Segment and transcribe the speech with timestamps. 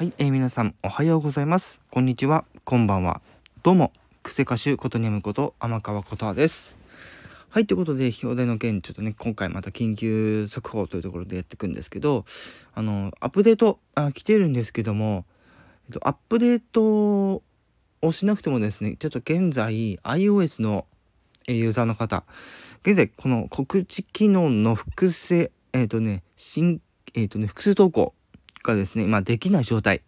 [0.00, 1.78] はい、えー、皆さんおはようございます。
[1.90, 3.20] こんにちは、こんばんは。
[3.62, 3.92] どうも、
[4.22, 6.78] クセ歌手ことにゃむこと天川ことはです。
[7.50, 12.24] はい、ということで、表題の件、ちょっとね、今回また緊急速報というところでやっていくんですけど、
[12.72, 15.26] あの、アップデート、あ来てるんですけども、
[15.88, 17.42] えっと、アップデート
[18.00, 20.86] をしなくてもですね、ちょっと現在、iOS の
[21.46, 22.24] ユーザーの方、
[22.84, 26.80] 現在、この告知機能の複製、えっ、とね、新、
[27.12, 28.14] えっ、とね、複数投稿
[28.62, 30.02] がですね、まあ、できない状態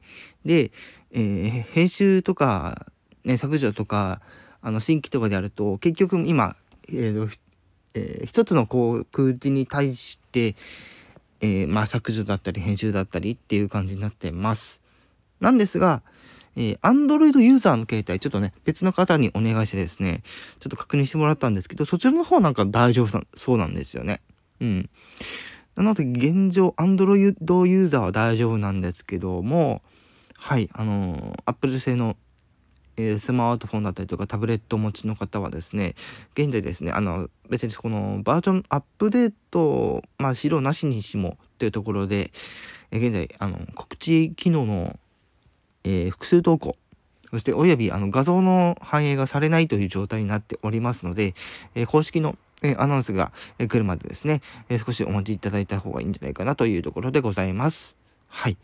[0.44, 0.70] で、
[1.12, 2.86] えー、編集とか、
[3.24, 4.20] ね、削除とか
[4.60, 6.56] あの新規とかであると結局今、
[6.88, 7.38] えー
[7.94, 10.54] えー、一つのこう空地に対して、
[11.40, 14.82] えー、まあ、削除だったり編集だったりっていう感じになってます。
[15.40, 16.02] なんですが、
[16.56, 20.22] えー、Android ユーザーの携帯、ちょっとね、別の方にお願いしてですね、
[20.60, 24.20] ちょっと確認してもらったんですけど、そちらの方なんか大丈夫そうなんですよね。
[24.60, 24.90] うん。
[25.76, 29.82] なので現状 Android ユーザーは大丈夫なんですけども
[30.36, 32.16] はいあの Apple 製の、
[32.96, 35.94] えー、スマートフォンだったりとかタブレット持ちの方はですね
[36.34, 42.32] 現在ですねあの別にこのバージョンアップデートまあ白なしにしもというところで、
[42.90, 44.98] えー、現在あの告知機能の、
[45.84, 46.76] えー、複数投稿
[47.32, 51.34] そしておよびあの画像の反映がされないという状態になっておりますので、
[51.74, 57.96] え公式のえアナウンスが来るまでですね、え少しお待ちいただいた方がいいんじゃないかなというところでございます。
[58.28, 58.56] はい。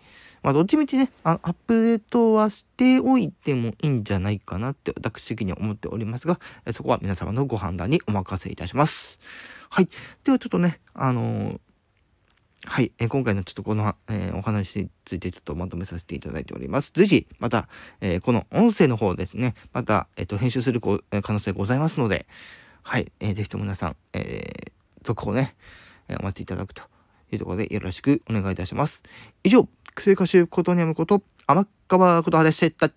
[0.43, 6.39] まあ、どっちみちねアップデートはしておいてもいいんじゃないかなって私的には思っておりますが、
[6.73, 9.19] そこは皆様のご判断にお任せいたします。
[9.71, 9.89] はい。
[10.25, 11.61] ではちょっとね、あのー、
[12.65, 16.91] はい、えー、今回のちょっとこの、えー、お話についてちょっとまとめさせていただいております。
[16.95, 17.69] 随時、また、
[18.01, 21.01] え、この音声の方ですね、また、えっ、と、編集する可
[21.33, 22.27] 能性ございますので、
[22.89, 24.71] はい、えー、ぜひとも皆さん、えー、
[25.03, 25.55] 続報ね、
[26.09, 26.81] えー、お待ちいただくと
[27.31, 29.03] いうところでよろしくお願いいたします。
[29.45, 32.89] 以上、癖歌手ことにゃむこと、天川ことはでした。